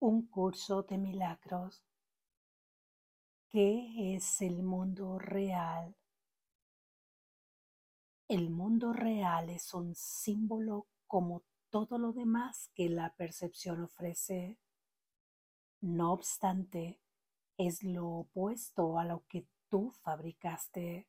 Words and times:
Un 0.00 0.28
curso 0.28 0.84
de 0.84 0.96
milagros. 0.96 1.82
¿Qué 3.48 4.14
es 4.14 4.40
el 4.42 4.62
mundo 4.62 5.18
real? 5.18 5.96
El 8.28 8.50
mundo 8.50 8.92
real 8.92 9.50
es 9.50 9.74
un 9.74 9.96
símbolo 9.96 10.86
como 11.08 11.42
todo 11.70 11.98
lo 11.98 12.12
demás 12.12 12.70
que 12.74 12.88
la 12.88 13.12
percepción 13.16 13.82
ofrece. 13.82 14.60
No 15.80 16.12
obstante, 16.12 17.00
es 17.56 17.82
lo 17.82 18.06
opuesto 18.08 19.00
a 19.00 19.04
lo 19.04 19.24
que 19.26 19.48
tú 19.68 19.90
fabricaste. 19.90 21.08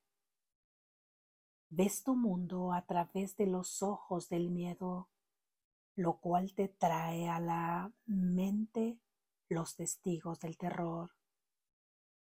Ves 1.70 2.02
tu 2.04 2.16
mundo 2.16 2.74
a 2.74 2.88
través 2.88 3.38
de 3.38 3.46
los 3.46 3.84
ojos 3.84 4.30
del 4.30 4.50
miedo 4.50 5.10
lo 6.00 6.22
cual 6.22 6.54
te 6.54 6.70
trae 6.70 7.28
a 7.28 7.42
la 7.42 7.92
mente 8.06 9.02
los 9.50 9.76
testigos 9.76 10.40
del 10.40 10.58
terror. 10.58 11.12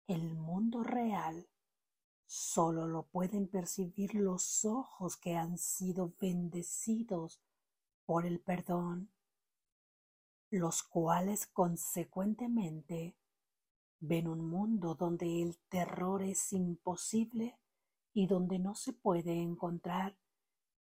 El 0.08 0.36
mundo 0.36 0.84
real 0.84 1.50
solo 2.26 2.88
lo 2.88 3.08
pueden 3.08 3.50
percibir 3.50 4.16
los 4.16 4.64
ojos 4.64 5.18
que 5.18 5.36
han 5.36 5.58
sido 5.58 6.14
bendecidos 6.18 7.42
por 8.06 8.26
el 8.26 8.40
perdón, 8.40 9.12
los 10.50 10.82
cuales 10.82 11.46
consecuentemente 11.46 13.18
ven 14.00 14.30
un 14.30 14.48
mundo 14.50 14.96
donde 14.96 15.44
el 15.44 15.58
terror 15.68 16.24
es 16.24 16.54
imposible 16.54 17.60
y 18.14 18.28
donde 18.28 18.60
no 18.60 18.76
se 18.76 18.94
puede 18.94 19.42
encontrar 19.42 20.18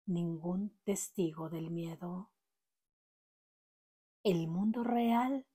ningún 0.05 0.77
testigo 0.83 1.49
del 1.49 1.71
miedo. 1.71 2.33
El 4.23 4.47
mundo 4.47 4.85
real 4.85 5.45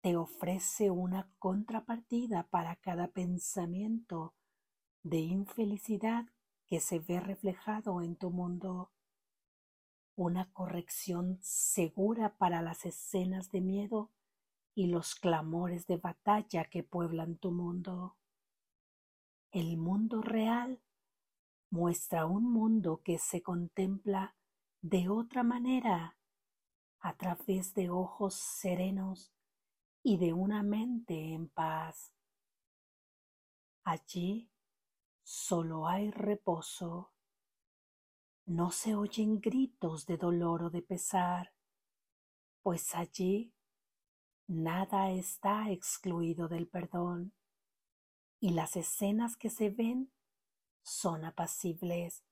te 0.00 0.16
ofrece 0.16 0.92
una 0.92 1.28
contrapartida 1.40 2.44
para 2.44 2.76
cada 2.76 3.08
pensamiento 3.08 4.36
de 5.02 5.18
infelicidad 5.18 6.26
que 6.68 6.78
se 6.78 7.00
ve 7.00 7.18
reflejado 7.18 8.00
en 8.00 8.14
tu 8.14 8.30
mundo, 8.30 8.92
una 10.14 10.52
corrección 10.52 11.40
segura 11.42 12.36
para 12.36 12.62
las 12.62 12.86
escenas 12.86 13.50
de 13.50 13.60
miedo 13.60 14.12
y 14.76 14.86
los 14.86 15.16
clamores 15.16 15.88
de 15.88 15.96
batalla 15.96 16.66
que 16.66 16.84
pueblan 16.84 17.38
tu 17.38 17.50
mundo. 17.50 18.16
El 19.50 19.76
mundo 19.78 20.22
real 20.22 20.80
muestra 21.70 22.26
un 22.26 22.52
mundo 22.52 23.00
que 23.02 23.18
se 23.18 23.42
contempla 23.42 24.36
de 24.80 25.08
otra 25.08 25.42
manera 25.42 26.19
a 27.00 27.16
través 27.16 27.74
de 27.74 27.90
ojos 27.90 28.34
serenos 28.34 29.32
y 30.02 30.18
de 30.18 30.32
una 30.32 30.62
mente 30.62 31.32
en 31.32 31.48
paz. 31.48 32.12
Allí 33.84 34.50
solo 35.22 35.88
hay 35.88 36.10
reposo. 36.10 37.12
No 38.46 38.70
se 38.70 38.94
oyen 38.94 39.40
gritos 39.40 40.06
de 40.06 40.16
dolor 40.16 40.64
o 40.64 40.70
de 40.70 40.82
pesar, 40.82 41.52
pues 42.62 42.94
allí 42.94 43.54
nada 44.46 45.10
está 45.10 45.70
excluido 45.70 46.48
del 46.48 46.68
perdón 46.68 47.32
y 48.40 48.50
las 48.50 48.76
escenas 48.76 49.36
que 49.36 49.50
se 49.50 49.70
ven 49.70 50.10
son 50.82 51.24
apacibles, 51.24 52.24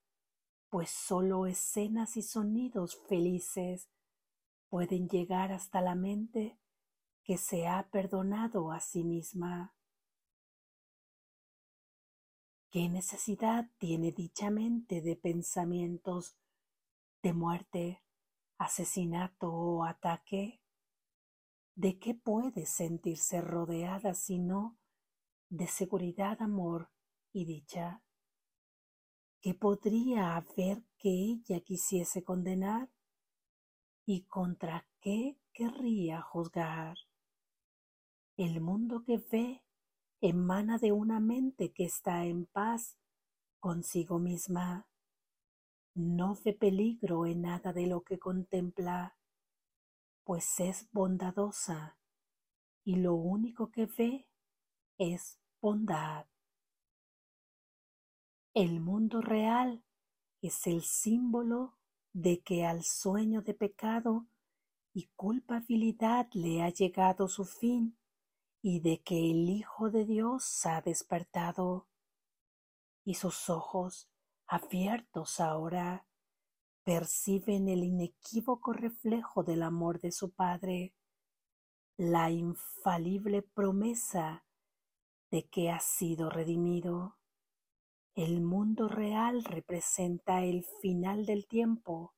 pues 0.70 0.90
solo 0.90 1.46
escenas 1.46 2.16
y 2.16 2.22
sonidos 2.22 2.96
felices 3.08 3.88
pueden 4.68 5.08
llegar 5.08 5.52
hasta 5.52 5.80
la 5.80 5.94
mente 5.94 6.58
que 7.24 7.36
se 7.36 7.66
ha 7.66 7.88
perdonado 7.90 8.72
a 8.72 8.80
sí 8.80 9.04
misma. 9.04 9.74
¿Qué 12.70 12.88
necesidad 12.88 13.70
tiene 13.78 14.12
dicha 14.12 14.50
mente 14.50 15.00
de 15.00 15.16
pensamientos 15.16 16.36
de 17.22 17.32
muerte, 17.32 18.02
asesinato 18.58 19.50
o 19.50 19.84
ataque? 19.84 20.60
¿De 21.74 21.98
qué 21.98 22.14
puede 22.14 22.66
sentirse 22.66 23.40
rodeada 23.40 24.12
sino 24.12 24.78
de 25.48 25.66
seguridad, 25.66 26.42
amor 26.42 26.90
y 27.32 27.46
dicha? 27.46 28.02
¿Qué 29.40 29.54
podría 29.54 30.36
haber 30.36 30.84
que 30.98 31.08
ella 31.08 31.60
quisiese 31.60 32.22
condenar? 32.22 32.90
¿Y 34.10 34.22
contra 34.22 34.86
qué 35.02 35.36
querría 35.52 36.22
juzgar? 36.22 36.96
El 38.38 38.62
mundo 38.62 39.04
que 39.04 39.18
ve 39.18 39.62
emana 40.22 40.78
de 40.78 40.92
una 40.92 41.20
mente 41.20 41.74
que 41.74 41.84
está 41.84 42.24
en 42.24 42.46
paz 42.46 42.96
consigo 43.60 44.18
misma. 44.18 44.88
No 45.92 46.34
ve 46.42 46.54
peligro 46.54 47.26
en 47.26 47.42
nada 47.42 47.74
de 47.74 47.86
lo 47.86 48.00
que 48.00 48.18
contempla, 48.18 49.18
pues 50.24 50.58
es 50.58 50.88
bondadosa 50.90 51.98
y 52.84 52.96
lo 52.96 53.12
único 53.14 53.70
que 53.70 53.84
ve 53.84 54.26
es 54.96 55.38
bondad. 55.60 56.24
El 58.54 58.80
mundo 58.80 59.20
real 59.20 59.84
es 60.40 60.66
el 60.66 60.80
símbolo 60.80 61.77
de 62.20 62.40
que 62.40 62.66
al 62.66 62.82
sueño 62.82 63.42
de 63.42 63.54
pecado 63.54 64.26
y 64.92 65.08
culpabilidad 65.14 66.26
le 66.32 66.62
ha 66.62 66.68
llegado 66.68 67.28
su 67.28 67.44
fin 67.44 67.96
y 68.60 68.80
de 68.80 69.00
que 69.02 69.30
el 69.30 69.48
Hijo 69.48 69.88
de 69.90 70.04
Dios 70.04 70.66
ha 70.66 70.80
despertado 70.80 71.86
y 73.04 73.14
sus 73.14 73.48
ojos 73.48 74.10
abiertos 74.48 75.38
ahora 75.38 76.08
perciben 76.82 77.68
el 77.68 77.84
inequívoco 77.84 78.72
reflejo 78.72 79.44
del 79.44 79.62
amor 79.62 80.00
de 80.00 80.10
su 80.10 80.32
Padre, 80.32 80.96
la 81.96 82.32
infalible 82.32 83.42
promesa 83.42 84.44
de 85.30 85.46
que 85.46 85.70
ha 85.70 85.78
sido 85.78 86.30
redimido. 86.30 87.17
El 88.18 88.40
mundo 88.40 88.88
real 88.88 89.44
representa 89.44 90.42
el 90.42 90.64
final 90.82 91.24
del 91.24 91.46
tiempo, 91.46 92.16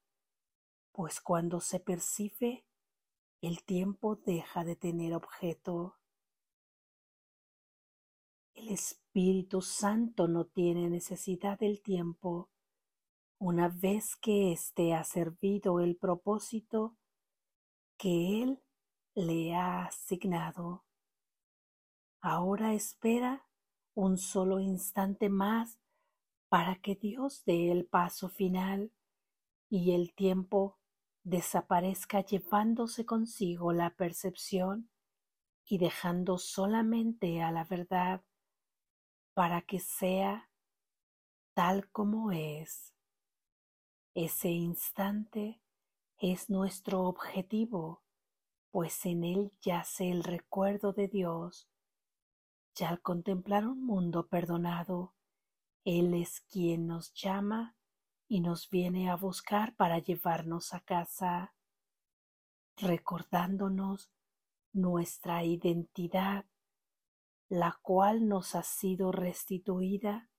pues 0.93 1.21
cuando 1.21 1.61
se 1.61 1.79
percibe, 1.79 2.65
el 3.43 3.63
tiempo 3.65 4.17
deja 4.17 4.65
de 4.65 4.77
tener 4.77 5.13
objeto. 5.13 5.99
El 8.55 8.71
Espíritu 8.71 9.61
Santo 9.61 10.27
no 10.27 10.47
tiene 10.47 10.89
necesidad 10.89 11.59
del 11.59 11.83
tiempo 11.83 12.49
una 13.39 13.69
vez 13.69 14.17
que 14.17 14.53
éste 14.53 14.95
ha 14.95 15.05
servido 15.05 15.81
el 15.81 15.99
propósito 15.99 16.97
que 17.99 18.43
Él 18.43 18.63
le 19.15 19.55
ha 19.55 19.85
asignado. 19.85 20.83
Ahora 22.23 22.73
espera 22.73 23.47
un 23.93 24.17
solo 24.17 24.61
instante 24.61 25.29
más 25.29 25.79
para 26.51 26.75
que 26.75 26.97
Dios 26.97 27.45
dé 27.47 27.71
el 27.71 27.87
paso 27.87 28.29
final 28.29 28.93
y 29.71 29.93
el 29.93 30.13
tiempo 30.13 30.79
desaparezca 31.23 32.23
llevándose 32.23 33.07
consigo 33.07 33.73
la 33.73 33.91
percepción 33.91 34.91
y 35.65 35.79
dejando 35.79 36.39
solamente 36.39 37.41
a 37.41 37.53
la 37.53 37.63
verdad 37.63 38.25
para 39.33 39.63
que 39.63 39.79
sea 39.79 40.51
tal 41.55 41.89
como 41.93 42.33
es. 42.33 42.95
Ese 44.15 44.49
instante 44.49 45.63
es 46.19 46.51
nuestro 46.51 47.03
objetivo, 47.03 48.03
pues 48.73 49.07
en 49.07 49.23
él 49.23 49.53
yace 49.61 50.11
el 50.11 50.25
recuerdo 50.25 50.93
de 50.93 51.07
Dios. 51.07 51.69
Ya 52.75 52.89
al 52.89 53.01
contemplar 53.01 53.69
un 53.69 53.87
mundo 53.87 54.27
perdonado, 54.27 55.15
él 55.85 56.15
es 56.15 56.41
quien 56.43 56.87
nos 56.87 57.13
llama 57.15 57.77
y 58.29 58.41
nos 58.41 58.69
viene 58.71 59.11
a 59.11 59.17
buscar 59.17 59.75
para 59.75 59.99
llevarnos 59.99 60.73
a 60.73 60.81
casa, 60.81 61.55
recordándonos 62.77 64.11
nuestra 64.73 65.45
identidad, 65.45 66.45
la 67.49 67.79
cual 67.83 68.29
nos 68.29 68.55
ha 68.55 68.63
sido 68.63 69.11
restituida 69.11 70.31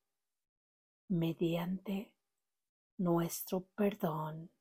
mediante 1.10 2.14
nuestro 2.98 3.66
perdón. 3.76 4.52